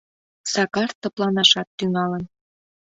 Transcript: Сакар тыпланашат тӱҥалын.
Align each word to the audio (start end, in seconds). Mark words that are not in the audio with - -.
Сакар 0.51 0.91
тыпланашат 1.01 1.67
тӱҥалын. 1.77 2.23